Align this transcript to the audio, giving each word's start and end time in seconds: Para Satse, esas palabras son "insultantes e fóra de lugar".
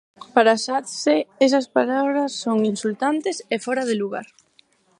Para 0.35 0.55
Satse, 0.65 1.15
esas 1.47 1.67
palabras 1.77 2.31
son 2.43 2.57
"insultantes 2.71 3.35
e 3.53 3.55
fóra 3.65 3.83
de 3.89 3.95
lugar". 4.01 4.27